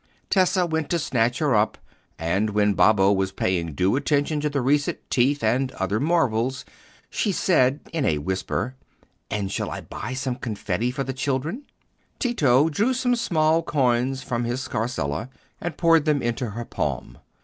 Tessa 0.31 0.65
went 0.65 0.89
to 0.89 0.97
snatch 0.97 1.37
her 1.37 1.53
up, 1.53 1.77
and 2.17 2.49
when 2.49 2.73
Babbo 2.73 3.11
was 3.13 3.31
paying 3.31 3.73
due 3.75 3.95
attention 3.95 4.39
to 4.41 4.49
the 4.49 4.59
recent 4.59 4.97
teeth 5.11 5.43
and 5.43 5.71
other 5.73 5.99
marvels, 5.99 6.65
she 7.11 7.31
said, 7.31 7.81
in 7.93 8.03
a 8.03 8.17
whisper, 8.17 8.73
"And 9.29 9.51
shall 9.51 9.69
I 9.69 9.81
buy 9.81 10.15
some 10.15 10.37
confetti 10.37 10.89
for 10.89 11.03
the 11.03 11.13
children?" 11.13 11.65
Tito 12.17 12.67
drew 12.67 12.95
some 12.95 13.15
small 13.15 13.61
coins 13.61 14.23
from 14.23 14.43
his 14.43 14.61
scarsella, 14.63 15.29
and 15.61 15.77
poured 15.77 16.05
them 16.05 16.23
into 16.23 16.49
her 16.49 16.65
palm. 16.65 17.19